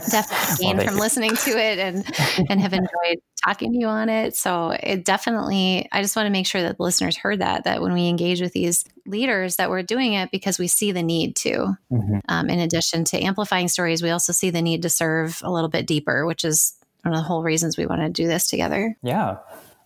definitely 0.09 0.55
gained 0.65 0.77
well, 0.79 0.87
from 0.87 0.95
you. 0.95 1.01
listening 1.01 1.35
to 1.35 1.51
it 1.51 1.77
and 1.77 2.05
and 2.49 2.59
have 2.59 2.73
enjoyed 2.73 3.19
talking 3.45 3.71
to 3.71 3.77
you 3.77 3.87
on 3.87 4.09
it. 4.09 4.35
So 4.35 4.71
it 4.71 5.05
definitely, 5.05 5.87
I 5.91 6.01
just 6.01 6.15
want 6.15 6.25
to 6.25 6.31
make 6.31 6.47
sure 6.47 6.61
that 6.63 6.77
the 6.77 6.83
listeners 6.83 7.15
heard 7.15 7.39
that, 7.39 7.63
that 7.65 7.81
when 7.81 7.93
we 7.93 8.07
engage 8.07 8.41
with 8.41 8.53
these 8.53 8.85
leaders 9.05 9.57
that 9.57 9.69
we're 9.69 9.83
doing 9.83 10.13
it 10.13 10.31
because 10.31 10.57
we 10.57 10.67
see 10.67 10.91
the 10.91 11.03
need 11.03 11.35
to. 11.37 11.77
Mm-hmm. 11.91 12.19
Um, 12.27 12.49
in 12.49 12.59
addition 12.59 13.03
to 13.05 13.23
amplifying 13.23 13.67
stories, 13.67 14.01
we 14.01 14.09
also 14.09 14.33
see 14.33 14.49
the 14.49 14.61
need 14.61 14.81
to 14.81 14.89
serve 14.89 15.41
a 15.43 15.51
little 15.51 15.69
bit 15.69 15.85
deeper, 15.85 16.25
which 16.25 16.43
is 16.43 16.75
one 17.03 17.13
of 17.13 17.19
the 17.19 17.23
whole 17.23 17.43
reasons 17.43 17.77
we 17.77 17.85
want 17.85 18.01
to 18.01 18.09
do 18.09 18.27
this 18.27 18.47
together. 18.47 18.97
Yeah. 19.03 19.37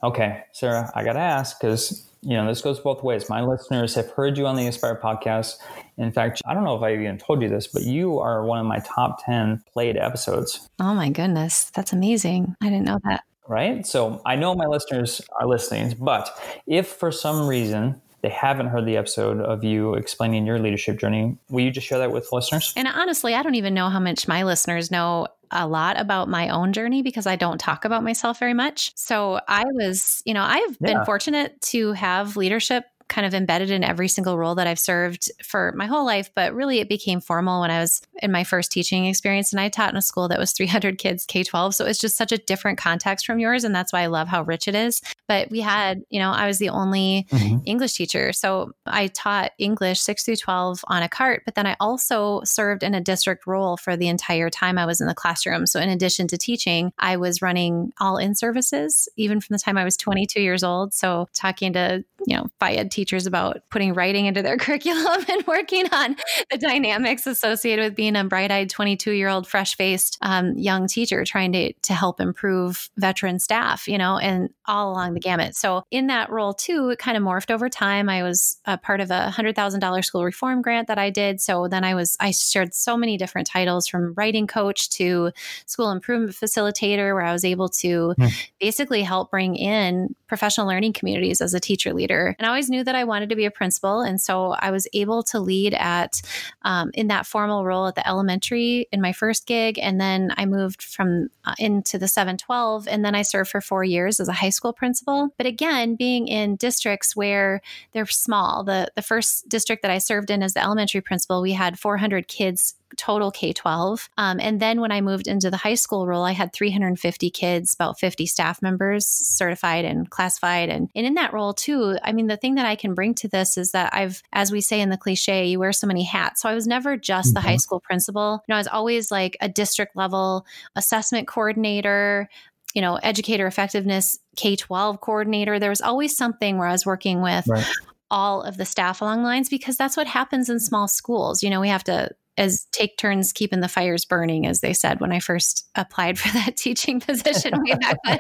Okay, 0.02 0.44
Sarah, 0.54 0.90
I 0.96 1.04
got 1.04 1.14
to 1.14 1.20
ask 1.20 1.60
because 1.60 2.06
you 2.22 2.36
know 2.36 2.48
this 2.48 2.62
goes 2.62 2.80
both 2.80 3.04
ways. 3.04 3.30
My 3.30 3.42
listeners 3.42 3.96
have 3.96 4.10
heard 4.12 4.38
you 4.38 4.48
on 4.48 4.56
the 4.56 4.66
Aspire 4.66 4.98
podcast. 5.02 5.58
In 5.98 6.14
fact, 6.14 6.42
I 6.46 6.54
don't 6.54 6.64
know 6.64 6.78
if 6.78 6.84
I 6.84 6.94
even 6.94 7.18
told 7.18 7.42
you 7.42 7.50
this, 7.50 7.68
but 7.68 7.84
you 7.84 8.20
are 8.20 8.46
one 8.46 8.60
of 8.60 8.66
my 8.66 8.80
top 8.80 9.26
ten 9.26 9.62
played 9.74 9.98
episodes. 9.98 10.70
Oh 10.80 10.94
my 10.94 11.10
goodness, 11.10 11.70
that's 11.76 11.92
amazing! 11.92 12.56
I 12.62 12.70
didn't 12.70 12.86
know 12.86 13.00
that 13.04 13.24
right? 13.50 13.86
So 13.86 14.22
I 14.26 14.36
know 14.36 14.56
my 14.56 14.68
listeners 14.68 15.22
are 15.40 15.48
listening, 15.48 15.96
but 16.00 16.30
if 16.68 16.88
for 16.88 17.12
some 17.12 17.48
reason 17.48 18.02
they 18.22 18.30
haven't 18.30 18.68
heard 18.68 18.86
the 18.86 18.98
episode 18.98 19.40
of 19.40 19.64
you 19.64 19.96
explaining 19.96 20.46
your 20.46 20.60
leadership 20.60 21.00
journey, 21.00 21.38
will 21.50 21.62
you 21.62 21.72
just 21.72 21.88
share 21.88 21.98
that 22.00 22.12
with 22.12 22.30
listeners? 22.32 22.74
And 22.78 22.88
honestly, 22.88 23.34
I 23.34 23.44
don't 23.44 23.56
even 23.56 23.74
know 23.74 23.90
how 23.90 24.00
much 24.00 24.28
my 24.28 24.44
listeners 24.44 24.92
know 24.92 25.28
a 25.52 25.68
lot 25.68 26.00
about 26.00 26.30
my 26.30 26.50
own 26.50 26.74
journey 26.74 27.02
because 27.02 27.26
I 27.26 27.36
don't 27.36 27.58
talk 27.58 27.86
about 27.86 28.04
myself 28.04 28.40
very 28.40 28.54
much. 28.54 28.96
So 28.96 29.40
I 29.48 29.64
was, 29.66 30.22
you 30.26 30.34
know, 30.34 30.44
I've 30.44 30.78
yeah. 30.80 30.94
been 30.94 31.06
fortunate 31.06 31.60
to 31.62 31.94
have 31.94 32.38
leadership 32.38 32.86
kind 33.10 33.28
of 33.28 33.34
embedded 33.34 33.72
in 33.72 33.84
every 33.84 34.08
single 34.08 34.38
role 34.38 34.56
that 34.56 34.68
I've 34.68 34.80
served 34.80 35.32
for 35.44 35.74
my 35.76 35.88
whole 35.88 36.06
life, 36.06 36.30
but 36.36 36.54
really 36.54 36.80
it 36.80 36.88
became 36.88 37.20
formal 37.20 37.62
when 37.62 37.72
I 37.72 37.80
was 37.80 38.02
in 38.22 38.32
my 38.32 38.44
first 38.44 38.72
teaching 38.72 39.06
experience. 39.06 39.52
And 39.52 39.60
I 39.60 39.70
taught 39.70 39.92
in 39.92 39.98
a 39.98 40.02
school 40.02 40.28
that 40.30 40.40
was 40.40 40.52
300 40.60 40.98
kids, 40.98 41.26
K 41.26 41.44
12. 41.44 41.76
So 41.76 41.86
it's 41.86 42.00
just 42.00 42.18
such 42.18 42.32
a 42.32 42.38
different 42.38 42.78
context 42.78 43.26
from 43.26 43.40
yours. 43.40 43.64
And 43.64 43.76
that's 43.76 43.92
why 43.92 44.02
I 44.02 44.08
love 44.08 44.28
how 44.28 44.44
rich 44.44 44.68
it 44.68 44.76
is. 44.76 45.02
But 45.28 45.50
we 45.50 45.60
had, 45.60 46.04
you 46.10 46.20
know, 46.20 46.32
I 46.32 46.48
was 46.48 46.60
the 46.60 46.70
only 46.70 47.28
mm-hmm. 47.32 47.58
English 47.66 47.94
teacher. 47.94 48.32
So 48.34 48.72
I 48.86 49.08
taught 49.08 49.52
English 49.58 50.00
6 50.02 50.24
through 50.24 50.38
12 50.38 50.86
on 50.88 51.04
a 51.04 51.10
cart, 51.10 51.44
but 51.46 51.56
then 51.56 51.66
I 51.66 51.76
also 51.80 52.42
served 52.44 52.84
in 52.84 52.94
a 52.94 53.02
district 53.02 53.48
role 53.48 53.78
for 53.78 53.98
the 53.98 54.08
entire 54.08 54.50
time 54.50 54.78
I 54.78 54.86
was 54.86 55.02
in 55.02 55.08
the 55.08 55.16
classroom. 55.16 55.66
So 55.66 55.80
in 55.80 55.90
addition 55.90 56.28
to 56.28 56.38
teaching, 56.38 56.92
I 57.00 57.18
was 57.18 57.42
running 57.42 57.92
all 58.00 58.18
in 58.18 58.36
services, 58.36 59.10
even 59.16 59.42
from 59.42 59.54
the 59.54 59.60
time 59.60 59.78
I 59.78 59.84
was 59.84 59.98
22 59.98 60.42
years 60.42 60.64
old. 60.64 60.94
So 60.94 61.28
talking 61.34 61.74
to, 61.74 62.04
you 62.26 62.38
know, 62.38 62.48
FIED 62.60 62.92
teachers 63.00 63.26
about 63.26 63.62
putting 63.70 63.94
writing 63.94 64.26
into 64.26 64.42
their 64.42 64.58
curriculum 64.66 65.24
and 65.30 65.48
working 65.48 65.86
on 65.94 66.18
the 66.52 66.58
dynamics 66.58 67.26
associated 67.26 67.86
with 67.86 67.96
being 67.96 68.18
a 68.18 68.26
bright 68.26 68.52
eyed 68.52 68.70
22 68.70 69.12
year 69.12 69.30
old, 69.30 69.48
fresh 69.48 69.78
faced 69.78 70.18
um, 70.22 70.58
young 70.58 70.86
teacher 70.86 71.24
trying 71.24 71.54
to, 71.54 71.72
to 71.82 71.94
help 71.94 72.20
improve 72.20 72.90
veteran 72.98 73.40
staff, 73.40 73.88
you 73.88 73.98
know, 73.98 74.18
and 74.18 74.50
all 74.66 74.92
along 74.92 75.14
the 75.14 75.20
gamut. 75.22 75.56
So, 75.56 75.84
in 75.92 76.08
that 76.08 76.30
role 76.30 76.54
too, 76.54 76.90
it 76.90 77.00
kind 77.00 77.16
of 77.16 77.24
morphed 77.24 77.52
over 77.52 77.70
time. 77.70 78.10
I 78.10 78.22
was 78.22 78.58
a 78.66 78.78
part 78.78 79.00
of 79.00 79.12
a 79.12 79.32
$100,000 79.34 80.04
school 80.04 80.26
reform 80.26 80.62
grant 80.62 80.90
that 80.90 80.98
I 80.98 81.10
did. 81.10 81.40
So, 81.40 81.70
then 81.70 81.86
I 81.86 81.96
was, 81.96 82.18
I 82.20 82.32
shared 82.32 82.74
so 82.74 82.98
many 82.98 83.18
different 83.18 83.48
titles 83.48 83.88
from 83.88 84.14
writing 84.18 84.46
coach 84.46 84.90
to 84.92 85.32
school 85.68 85.92
improvement 85.92 86.34
facilitator, 86.34 87.14
where 87.14 87.24
I 87.24 87.32
was 87.32 87.46
able 87.46 87.70
to 87.70 88.14
mm. 88.20 88.50
basically 88.60 89.04
help 89.04 89.32
bring 89.32 89.56
in 89.56 90.16
professional 90.30 90.68
learning 90.68 90.94
communities 90.94 91.42
as 91.42 91.54
a 91.54 91.60
teacher 91.60 91.94
leader. 91.94 92.36
And 92.38 92.46
I 92.46 92.50
always 92.50 92.70
knew 92.70 92.84
that 92.84 92.96
I 92.96 93.04
wanted 93.04 93.30
to 93.30 93.36
be 93.36 93.46
a 93.46 93.52
principal. 93.52 94.02
And 94.02 94.22
so 94.22 94.52
I 94.52 94.72
was 94.72 94.88
able 94.94 95.24
to 95.24 95.40
lead 95.40 95.74
at, 95.74 96.22
um, 96.62 96.92
in 96.94 97.08
that 97.08 97.26
formal 97.26 97.66
role 97.66 97.88
at 97.88 97.96
the 97.96 98.08
elementary 98.08 98.88
in 98.92 99.02
my 99.02 99.12
first 99.12 99.48
gig. 99.48 99.78
And 99.80 100.00
then 100.00 100.32
I 100.38 100.46
moved 100.46 100.84
from 100.84 101.30
uh, 101.44 101.56
into 101.58 101.98
the 101.98 102.08
712. 102.08 102.88
And 102.88 103.04
then 103.04 103.16
I 103.16 103.24
served 103.24 103.50
for 103.50 103.60
four 103.60 103.84
years 103.84 104.20
as 104.20 104.30
a 104.30 104.34
high 104.34 104.52
school 104.52 104.72
principal. 104.72 105.34
But 105.36 105.48
again, 105.48 105.96
being 105.96 106.28
in 106.28 106.56
districts 106.56 107.16
where 107.16 107.62
they're 107.92 108.06
small, 108.06 108.64
the, 108.64 108.90
the 108.96 109.02
first 109.02 109.50
district 109.50 109.82
that 109.82 109.92
I 109.92 109.98
served 109.98 110.30
in 110.30 110.44
as 110.44 110.54
the 110.54 110.64
elementary 110.64 111.02
principal, 111.02 111.42
we 111.42 111.54
had 111.54 111.80
400 111.80 112.28
kids 112.28 112.76
total 113.00 113.32
K 113.32 113.54
12. 113.54 114.10
Um, 114.18 114.40
and 114.42 114.60
then 114.60 114.82
when 114.82 114.92
I 114.92 115.00
moved 115.00 115.28
into 115.28 115.50
the 115.50 115.58
high 115.58 115.76
school 115.76 116.06
role, 116.06 116.26
I 116.26 116.34
had 116.34 116.52
350 116.52 117.30
kids, 117.30 117.74
about 117.74 117.98
50 117.98 118.26
staff 118.26 118.62
members 118.62 119.08
certified 119.08 119.86
and 119.86 120.10
classified. 120.10 120.70
And, 120.70 120.90
and 120.94 121.06
in 121.06 121.14
that 121.14 121.34
role, 121.34 121.54
too, 121.54 121.98
I 122.04 122.12
mean, 122.12 122.28
the 122.28 122.36
thing 122.36 122.56
that 122.56 122.66
I 122.66 122.76
can 122.76 122.94
bring 122.94 123.16
to 123.16 123.30
this 123.30 123.58
is 123.58 123.72
that 123.72 123.94
I've, 123.94 124.22
as 124.34 124.52
we 124.52 124.60
say 124.60 124.82
in 124.82 124.90
the 124.90 124.98
cliche, 124.98 125.46
you 125.46 125.60
wear 125.60 125.72
so 125.72 125.88
many 125.88 126.04
hats. 126.04 126.42
So 126.42 126.50
I 126.50 126.56
was 126.56 126.68
never 126.68 126.98
just 126.98 127.30
mm-hmm. 127.30 127.34
the 127.36 127.42
high 127.42 127.50
mm-hmm. 127.52 127.58
school 127.60 127.80
principal. 127.80 128.44
You 128.48 128.52
know, 128.52 128.58
I 128.58 128.60
was 128.60 128.68
always 128.68 129.12
like 129.12 129.38
a 129.40 129.48
district 129.48 129.96
level 129.96 130.46
assessment 130.76 131.28
coordinator, 131.28 132.28
you 132.74 132.82
know, 132.82 132.98
educator 132.98 133.48
effectiveness 133.48 134.20
K 134.36 134.58
12 134.58 135.00
coordinator. 135.00 135.58
There 135.58 135.70
was 135.70 135.82
always 135.82 136.18
something 136.18 136.58
where 136.58 136.68
I 136.68 136.74
was 136.74 136.86
working 136.86 137.22
with. 137.22 137.48
Right 137.48 137.66
all 138.12 138.42
of 138.42 138.58
the 138.58 138.66
staff 138.66 139.02
along 139.02 139.24
lines 139.24 139.50
because 139.50 139.78
that's 139.78 139.96
what 139.96 140.08
happens 140.08 140.50
in 140.50 140.60
small 140.60 140.88
schools. 140.88 141.44
You 141.44 141.50
know, 141.50 141.62
we 141.62 141.70
have 141.70 141.84
to 141.86 142.10
as 142.40 142.66
take 142.72 142.98
turns 142.98 143.34
keeping 143.34 143.60
the 143.60 143.68
fires 143.68 144.06
burning, 144.06 144.48
as 144.48 144.62
they 144.62 144.74
said 144.74 145.02
when 145.02 145.12
I 145.12 145.20
first 145.20 145.68
applied 145.76 146.18
for 146.18 146.30
that 146.34 146.58
teaching 146.58 147.00
position 147.00 147.54
way 147.64 147.76
back 147.76 147.98
then. 148.06 148.20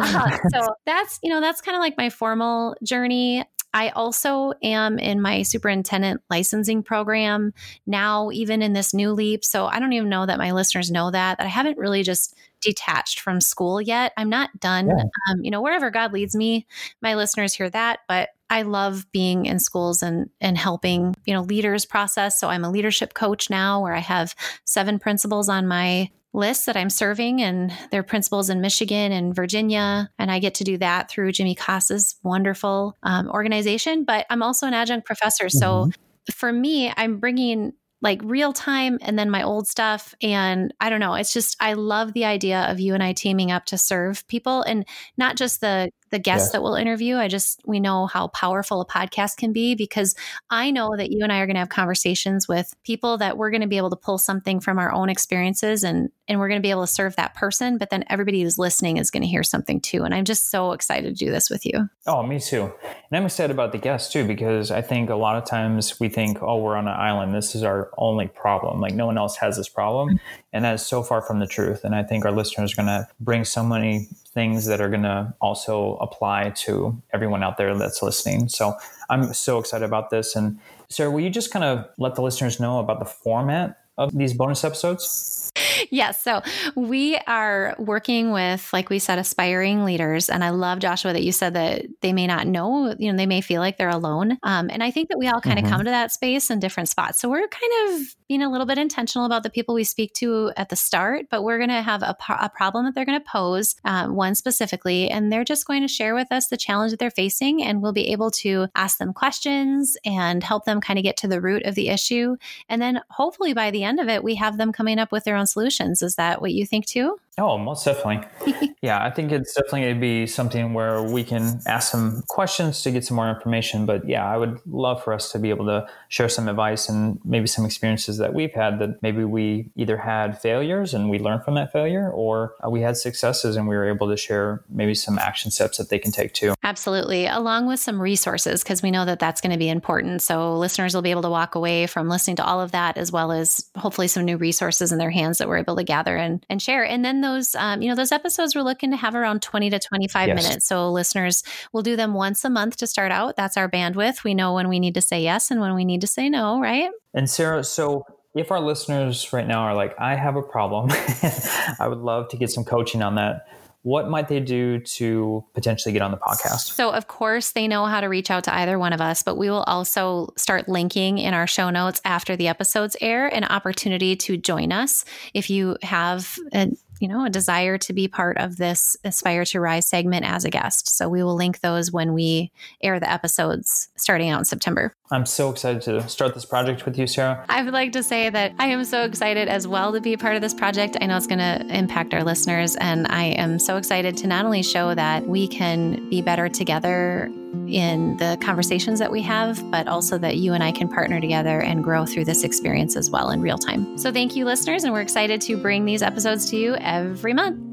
Uh, 0.00 0.38
so 0.52 0.74
that's 0.86 1.18
you 1.22 1.30
know 1.30 1.40
that's 1.40 1.60
kind 1.60 1.76
of 1.76 1.80
like 1.80 1.96
my 1.98 2.08
formal 2.08 2.76
journey. 2.82 3.44
I 3.72 3.90
also 3.90 4.52
am 4.62 4.98
in 4.98 5.22
my 5.22 5.42
superintendent 5.42 6.22
licensing 6.28 6.82
program 6.82 7.52
now, 7.86 8.30
even 8.32 8.62
in 8.62 8.72
this 8.72 8.92
new 8.92 9.12
leap. 9.12 9.44
So 9.44 9.66
I 9.66 9.78
don't 9.78 9.92
even 9.92 10.08
know 10.08 10.26
that 10.26 10.38
my 10.38 10.50
listeners 10.50 10.90
know 10.90 11.12
that, 11.12 11.38
that 11.38 11.44
I 11.44 11.50
haven't 11.50 11.78
really 11.78 12.02
just 12.02 12.34
detached 12.60 13.20
from 13.20 13.40
school 13.40 13.80
yet. 13.80 14.12
I'm 14.16 14.28
not 14.28 14.50
done. 14.58 14.88
Yeah. 14.88 15.04
Um, 15.30 15.44
you 15.44 15.52
know, 15.52 15.62
wherever 15.62 15.90
God 15.90 16.12
leads 16.12 16.34
me, 16.34 16.66
my 17.00 17.14
listeners 17.14 17.54
hear 17.54 17.70
that. 17.70 18.00
But 18.08 18.30
I 18.50 18.62
love 18.62 19.10
being 19.12 19.46
in 19.46 19.60
schools 19.60 20.02
and 20.02 20.28
and 20.40 20.58
helping, 20.58 21.14
you 21.24 21.32
know, 21.32 21.42
leaders 21.42 21.86
process. 21.86 22.38
So 22.38 22.48
I'm 22.48 22.64
a 22.64 22.70
leadership 22.70 23.14
coach 23.14 23.48
now 23.48 23.80
where 23.80 23.94
I 23.94 24.00
have 24.00 24.34
seven 24.64 24.98
principals 24.98 25.48
on 25.48 25.68
my 25.68 26.10
list 26.32 26.66
that 26.66 26.76
I'm 26.76 26.90
serving 26.90 27.42
and 27.42 27.72
they're 27.90 28.02
principals 28.02 28.50
in 28.50 28.60
Michigan 28.60 29.12
and 29.12 29.34
Virginia. 29.34 30.10
And 30.18 30.30
I 30.30 30.38
get 30.38 30.54
to 30.56 30.64
do 30.64 30.78
that 30.78 31.10
through 31.10 31.32
Jimmy 31.32 31.54
Casas' 31.54 32.16
wonderful 32.22 32.96
um, 33.02 33.28
organization. 33.28 34.04
But 34.04 34.26
I'm 34.30 34.42
also 34.42 34.66
an 34.66 34.74
adjunct 34.74 35.06
professor. 35.06 35.46
Mm-hmm. 35.46 35.58
So 35.58 35.90
for 36.32 36.52
me, 36.52 36.92
I'm 36.96 37.18
bringing 37.18 37.72
like 38.02 38.20
real 38.24 38.52
time 38.52 38.98
and 39.02 39.18
then 39.18 39.30
my 39.30 39.42
old 39.42 39.66
stuff. 39.68 40.14
And 40.22 40.72
I 40.80 40.88
don't 40.88 41.00
know, 41.00 41.14
it's 41.14 41.32
just, 41.32 41.56
I 41.60 41.74
love 41.74 42.12
the 42.12 42.24
idea 42.24 42.62
of 42.70 42.80
you 42.80 42.94
and 42.94 43.02
I 43.02 43.12
teaming 43.12 43.50
up 43.50 43.66
to 43.66 43.78
serve 43.78 44.26
people 44.26 44.62
and 44.62 44.86
not 45.18 45.36
just 45.36 45.60
the 45.60 45.90
the 46.10 46.18
guests 46.18 46.48
yeah. 46.48 46.52
that 46.52 46.62
we'll 46.62 46.74
interview. 46.74 47.16
I 47.16 47.28
just, 47.28 47.60
we 47.66 47.80
know 47.80 48.06
how 48.06 48.28
powerful 48.28 48.80
a 48.80 48.86
podcast 48.86 49.36
can 49.36 49.52
be 49.52 49.74
because 49.74 50.14
I 50.50 50.70
know 50.70 50.96
that 50.96 51.10
you 51.10 51.22
and 51.22 51.32
I 51.32 51.38
are 51.38 51.46
going 51.46 51.54
to 51.54 51.60
have 51.60 51.68
conversations 51.68 52.48
with 52.48 52.74
people 52.84 53.18
that 53.18 53.36
we're 53.36 53.50
going 53.50 53.60
to 53.60 53.66
be 53.66 53.76
able 53.76 53.90
to 53.90 53.96
pull 53.96 54.18
something 54.18 54.60
from 54.60 54.78
our 54.78 54.92
own 54.92 55.08
experiences 55.08 55.84
and, 55.84 56.10
and 56.28 56.38
we're 56.38 56.48
going 56.48 56.60
to 56.60 56.66
be 56.66 56.70
able 56.70 56.86
to 56.86 56.92
serve 56.92 57.16
that 57.16 57.34
person. 57.34 57.78
But 57.78 57.90
then 57.90 58.04
everybody 58.08 58.42
who's 58.42 58.58
listening 58.58 58.96
is 58.96 59.10
going 59.10 59.22
to 59.22 59.28
hear 59.28 59.42
something 59.42 59.80
too. 59.80 60.04
And 60.04 60.14
I'm 60.14 60.24
just 60.24 60.50
so 60.50 60.72
excited 60.72 61.16
to 61.16 61.24
do 61.24 61.30
this 61.30 61.50
with 61.50 61.64
you. 61.64 61.88
Oh, 62.06 62.22
me 62.22 62.40
too. 62.40 62.72
And 62.82 63.18
I'm 63.18 63.26
excited 63.26 63.50
about 63.50 63.72
the 63.72 63.78
guests 63.78 64.12
too, 64.12 64.26
because 64.26 64.70
I 64.70 64.82
think 64.82 65.10
a 65.10 65.16
lot 65.16 65.36
of 65.36 65.44
times 65.44 65.98
we 66.00 66.08
think, 66.08 66.42
oh, 66.42 66.58
we're 66.58 66.76
on 66.76 66.88
an 66.88 66.94
island. 66.94 67.34
This 67.34 67.54
is 67.54 67.62
our 67.62 67.90
only 67.98 68.28
problem. 68.28 68.80
Like 68.80 68.94
no 68.94 69.06
one 69.06 69.18
else 69.18 69.36
has 69.36 69.56
this 69.56 69.68
problem. 69.68 70.10
Mm-hmm. 70.10 70.40
And 70.52 70.64
that 70.64 70.74
is 70.74 70.86
so 70.86 71.02
far 71.02 71.22
from 71.22 71.38
the 71.38 71.46
truth. 71.46 71.84
And 71.84 71.94
I 71.94 72.02
think 72.02 72.24
our 72.24 72.32
listeners 72.32 72.72
are 72.72 72.76
going 72.76 72.86
to 72.86 73.08
bring 73.20 73.44
so 73.44 73.64
many 73.64 74.08
things 74.32 74.66
that 74.66 74.80
are 74.80 74.88
going 74.88 75.02
to 75.02 75.34
also 75.40 75.96
apply 75.96 76.50
to 76.50 77.00
everyone 77.12 77.42
out 77.42 77.56
there 77.56 77.76
that's 77.76 78.02
listening. 78.02 78.48
So 78.48 78.74
I'm 79.08 79.32
so 79.34 79.58
excited 79.58 79.84
about 79.84 80.10
this. 80.10 80.36
And 80.36 80.58
Sarah, 80.88 81.10
will 81.10 81.20
you 81.20 81.30
just 81.30 81.50
kind 81.50 81.64
of 81.64 81.86
let 81.98 82.14
the 82.14 82.22
listeners 82.22 82.60
know 82.60 82.78
about 82.78 83.00
the 83.00 83.04
format 83.04 83.78
of 83.98 84.16
these 84.16 84.32
bonus 84.32 84.64
episodes? 84.64 85.49
yes. 85.90 86.22
So 86.22 86.42
we 86.74 87.16
are 87.26 87.74
working 87.78 88.32
with, 88.32 88.72
like 88.72 88.90
we 88.90 88.98
said, 88.98 89.18
aspiring 89.18 89.84
leaders. 89.84 90.28
And 90.28 90.44
I 90.44 90.50
love, 90.50 90.78
Joshua, 90.78 91.12
that 91.12 91.22
you 91.22 91.32
said 91.32 91.54
that 91.54 91.86
they 92.00 92.12
may 92.12 92.26
not 92.26 92.46
know, 92.46 92.94
you 92.98 93.10
know, 93.10 93.16
they 93.16 93.26
may 93.26 93.40
feel 93.40 93.60
like 93.60 93.78
they're 93.78 93.88
alone. 93.88 94.38
Um, 94.42 94.70
and 94.70 94.82
I 94.82 94.90
think 94.90 95.08
that 95.08 95.18
we 95.18 95.28
all 95.28 95.40
kind 95.40 95.58
of 95.58 95.64
mm-hmm. 95.64 95.74
come 95.74 95.84
to 95.84 95.90
that 95.90 96.12
space 96.12 96.50
in 96.50 96.58
different 96.58 96.88
spots. 96.88 97.20
So 97.20 97.28
we're 97.28 97.48
kind 97.48 97.72
of 98.00 98.16
being 98.28 98.42
a 98.42 98.50
little 98.50 98.66
bit 98.66 98.78
intentional 98.78 99.26
about 99.26 99.42
the 99.42 99.50
people 99.50 99.74
we 99.74 99.84
speak 99.84 100.12
to 100.14 100.52
at 100.56 100.68
the 100.68 100.76
start, 100.76 101.26
but 101.30 101.42
we're 101.42 101.58
going 101.58 101.68
to 101.68 101.82
have 101.82 102.02
a, 102.02 102.16
a, 102.28 102.48
problem 102.48 102.84
that 102.84 102.94
they're 102.94 103.04
going 103.04 103.20
to 103.20 103.28
pose, 103.28 103.74
um, 103.84 104.14
one 104.14 104.34
specifically, 104.34 105.10
and 105.10 105.32
they're 105.32 105.44
just 105.44 105.66
going 105.66 105.82
to 105.82 105.88
share 105.88 106.14
with 106.14 106.30
us 106.30 106.46
the 106.46 106.56
challenge 106.56 106.92
that 106.92 107.00
they're 107.00 107.10
facing. 107.10 107.62
And 107.62 107.82
we'll 107.82 107.92
be 107.92 108.12
able 108.12 108.30
to 108.32 108.68
ask 108.76 108.98
them 108.98 109.12
questions 109.12 109.96
and 110.04 110.44
help 110.44 110.64
them 110.64 110.80
kind 110.80 110.98
of 110.98 111.02
get 111.02 111.16
to 111.18 111.28
the 111.28 111.40
root 111.40 111.64
of 111.64 111.74
the 111.74 111.88
issue. 111.88 112.36
And 112.68 112.80
then 112.80 113.00
hopefully 113.10 113.52
by 113.52 113.72
the 113.72 113.82
end 113.82 113.98
of 113.98 114.08
it, 114.08 114.22
we 114.22 114.36
have 114.36 114.58
them 114.58 114.72
coming 114.72 115.00
up 115.00 115.10
with 115.10 115.24
their 115.24 115.36
own 115.36 115.39
solutions. 115.46 116.02
Is 116.02 116.14
that 116.16 116.40
what 116.40 116.52
you 116.52 116.66
think 116.66 116.86
too? 116.86 117.18
Oh, 117.38 117.56
most 117.56 117.84
definitely. 117.84 118.28
yeah, 118.82 119.02
I 119.02 119.10
think 119.10 119.32
it's 119.32 119.54
definitely 119.54 119.82
going 119.82 119.94
to 119.94 120.00
be 120.00 120.26
something 120.26 120.74
where 120.74 121.02
we 121.02 121.22
can 121.22 121.60
ask 121.66 121.90
some 121.90 122.22
questions 122.28 122.82
to 122.82 122.90
get 122.90 123.04
some 123.04 123.16
more 123.16 123.30
information. 123.30 123.86
But 123.86 124.06
yeah, 124.08 124.26
I 124.26 124.36
would 124.36 124.60
love 124.66 125.02
for 125.02 125.12
us 125.12 125.30
to 125.32 125.38
be 125.38 125.50
able 125.50 125.66
to 125.66 125.86
share 126.08 126.28
some 126.28 126.48
advice 126.48 126.88
and 126.88 127.20
maybe 127.24 127.46
some 127.46 127.64
experiences 127.64 128.18
that 128.18 128.34
we've 128.34 128.52
had 128.52 128.78
that 128.80 129.02
maybe 129.02 129.24
we 129.24 129.70
either 129.76 129.96
had 129.96 130.40
failures 130.40 130.92
and 130.92 131.08
we 131.08 131.18
learned 131.18 131.44
from 131.44 131.54
that 131.54 131.72
failure 131.72 132.10
or 132.10 132.54
uh, 132.64 132.68
we 132.68 132.80
had 132.80 132.96
successes 132.96 133.56
and 133.56 133.68
we 133.68 133.76
were 133.76 133.88
able 133.88 134.08
to 134.08 134.16
share 134.16 134.64
maybe 134.68 134.94
some 134.94 135.18
action 135.18 135.50
steps 135.50 135.78
that 135.78 135.88
they 135.88 135.98
can 135.98 136.12
take 136.12 136.34
too. 136.34 136.54
Absolutely. 136.64 137.26
Along 137.26 137.66
with 137.66 137.80
some 137.80 138.00
resources, 138.00 138.62
because 138.62 138.82
we 138.82 138.90
know 138.90 139.04
that 139.04 139.18
that's 139.18 139.40
going 139.40 139.52
to 139.52 139.58
be 139.58 139.68
important. 139.68 140.20
So 140.20 140.58
listeners 140.58 140.94
will 140.94 141.02
be 141.02 141.10
able 141.10 141.22
to 141.22 141.30
walk 141.30 141.54
away 141.54 141.86
from 141.86 142.08
listening 142.08 142.36
to 142.36 142.44
all 142.44 142.60
of 142.60 142.72
that 142.72 142.98
as 142.98 143.12
well 143.12 143.30
as 143.30 143.70
hopefully 143.76 144.08
some 144.08 144.24
new 144.24 144.36
resources 144.36 144.92
in 144.92 144.98
their 144.98 145.10
hands 145.10 145.38
that 145.38 145.48
we're 145.48 145.58
able 145.58 145.76
to 145.76 145.84
gather 145.84 146.16
and, 146.16 146.44
and 146.50 146.60
share. 146.60 146.84
And 146.84 147.04
then 147.04 147.19
those, 147.20 147.54
um, 147.54 147.82
you 147.82 147.88
know, 147.88 147.94
those 147.94 148.12
episodes 148.12 148.54
we're 148.54 148.62
looking 148.62 148.90
to 148.90 148.96
have 148.96 149.14
around 149.14 149.42
20 149.42 149.70
to 149.70 149.78
25 149.78 150.28
yes. 150.28 150.42
minutes. 150.42 150.66
So 150.66 150.90
listeners 150.90 151.42
we'll 151.72 151.82
do 151.82 151.96
them 151.96 152.14
once 152.14 152.44
a 152.44 152.50
month 152.50 152.76
to 152.78 152.86
start 152.86 153.12
out. 153.12 153.36
That's 153.36 153.56
our 153.56 153.68
bandwidth. 153.68 154.24
We 154.24 154.34
know 154.34 154.54
when 154.54 154.68
we 154.68 154.80
need 154.80 154.94
to 154.94 155.00
say 155.02 155.22
yes 155.22 155.50
and 155.50 155.60
when 155.60 155.74
we 155.74 155.84
need 155.84 156.00
to 156.02 156.06
say 156.06 156.28
no, 156.28 156.60
right? 156.60 156.90
And 157.14 157.28
Sarah, 157.28 157.64
so 157.64 158.04
if 158.34 158.50
our 158.50 158.60
listeners 158.60 159.32
right 159.32 159.46
now 159.46 159.62
are 159.62 159.74
like, 159.74 159.94
I 159.98 160.14
have 160.14 160.36
a 160.36 160.42
problem, 160.42 160.90
I 161.80 161.88
would 161.88 161.98
love 161.98 162.28
to 162.28 162.36
get 162.36 162.50
some 162.50 162.64
coaching 162.64 163.02
on 163.02 163.16
that. 163.16 163.46
what 163.82 164.10
might 164.10 164.28
they 164.28 164.40
do 164.40 164.78
to 164.78 165.44
potentially 165.54 165.92
get 165.92 166.02
on 166.02 166.10
the 166.10 166.16
podcast? 166.16 166.72
So, 166.72 166.90
of 166.90 167.06
course, 167.06 167.52
they 167.52 167.66
know 167.66 167.86
how 167.86 168.00
to 168.00 168.08
reach 168.08 168.30
out 168.30 168.44
to 168.44 168.54
either 168.54 168.78
one 168.78 168.92
of 168.92 169.00
us, 169.00 169.22
but 169.22 169.36
we 169.36 169.48
will 169.48 169.62
also 169.62 170.32
start 170.36 170.68
linking 170.68 171.18
in 171.18 171.32
our 171.32 171.46
show 171.46 171.70
notes 171.70 172.00
after 172.04 172.36
the 172.36 172.48
episodes 172.48 172.96
air 173.00 173.26
an 173.26 173.44
opportunity 173.44 174.16
to 174.16 174.36
join 174.36 174.70
us 174.70 175.04
if 175.34 175.48
you 175.48 175.76
have 175.82 176.36
a 176.52 176.68
you 177.00 177.08
know, 177.08 177.24
a 177.24 177.30
desire 177.30 177.78
to 177.78 177.92
be 177.92 178.06
part 178.06 178.36
of 178.38 178.58
this 178.58 178.96
Aspire 179.04 179.44
to 179.46 179.60
Rise 179.60 179.86
segment 179.86 180.24
as 180.24 180.44
a 180.44 180.50
guest. 180.50 180.96
So 180.96 181.08
we 181.08 181.22
will 181.22 181.34
link 181.34 181.60
those 181.60 181.90
when 181.90 182.12
we 182.12 182.52
air 182.82 183.00
the 183.00 183.10
episodes 183.10 183.88
starting 183.96 184.28
out 184.28 184.38
in 184.38 184.44
September. 184.44 184.94
I'm 185.12 185.26
so 185.26 185.50
excited 185.50 185.82
to 185.82 186.08
start 186.08 186.34
this 186.34 186.44
project 186.44 186.84
with 186.84 186.96
you, 186.96 187.06
Sarah. 187.08 187.44
I 187.48 187.62
would 187.62 187.72
like 187.72 187.92
to 187.92 188.02
say 188.02 188.30
that 188.30 188.52
I 188.60 188.66
am 188.66 188.84
so 188.84 189.02
excited 189.02 189.48
as 189.48 189.66
well 189.66 189.92
to 189.92 190.00
be 190.00 190.12
a 190.12 190.18
part 190.18 190.36
of 190.36 190.42
this 190.42 190.54
project. 190.54 190.96
I 191.00 191.06
know 191.06 191.16
it's 191.16 191.26
going 191.26 191.40
to 191.40 191.66
impact 191.76 192.14
our 192.14 192.22
listeners, 192.22 192.76
and 192.76 193.08
I 193.08 193.24
am 193.24 193.58
so 193.58 193.76
excited 193.76 194.16
to 194.18 194.28
not 194.28 194.44
only 194.44 194.62
show 194.62 194.94
that 194.94 195.26
we 195.26 195.48
can 195.48 196.08
be 196.10 196.22
better 196.22 196.48
together 196.48 197.28
in 197.66 198.16
the 198.18 198.38
conversations 198.40 199.00
that 199.00 199.10
we 199.10 199.20
have, 199.22 199.68
but 199.72 199.88
also 199.88 200.16
that 200.18 200.36
you 200.36 200.52
and 200.52 200.62
I 200.62 200.70
can 200.70 200.88
partner 200.88 201.20
together 201.20 201.60
and 201.60 201.82
grow 201.82 202.06
through 202.06 202.26
this 202.26 202.44
experience 202.44 202.94
as 202.94 203.10
well 203.10 203.30
in 203.30 203.40
real 203.40 203.58
time. 203.58 203.98
So, 203.98 204.12
thank 204.12 204.36
you, 204.36 204.44
listeners, 204.44 204.84
and 204.84 204.92
we're 204.92 205.00
excited 205.00 205.40
to 205.42 205.56
bring 205.56 205.84
these 205.84 206.02
episodes 206.02 206.48
to 206.50 206.56
you 206.56 206.76
every 206.76 207.34
month. 207.34 207.69